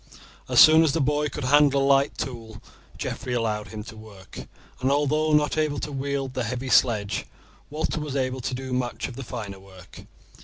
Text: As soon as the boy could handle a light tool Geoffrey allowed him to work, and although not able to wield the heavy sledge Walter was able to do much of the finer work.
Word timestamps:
As 0.49 0.59
soon 0.59 0.81
as 0.81 0.93
the 0.93 0.99
boy 0.99 1.27
could 1.29 1.43
handle 1.43 1.83
a 1.83 1.85
light 1.85 2.17
tool 2.17 2.59
Geoffrey 2.97 3.33
allowed 3.35 3.67
him 3.67 3.83
to 3.83 3.95
work, 3.95 4.47
and 4.79 4.89
although 4.89 5.31
not 5.33 5.59
able 5.59 5.77
to 5.77 5.91
wield 5.91 6.33
the 6.33 6.43
heavy 6.43 6.69
sledge 6.69 7.27
Walter 7.69 7.99
was 7.99 8.15
able 8.15 8.41
to 8.41 8.55
do 8.55 8.73
much 8.73 9.07
of 9.07 9.15
the 9.15 9.21
finer 9.23 9.59
work. 9.59 10.05